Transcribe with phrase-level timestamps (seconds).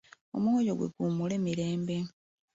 [0.35, 1.97] Omwoyo gwe guwummule mirembe.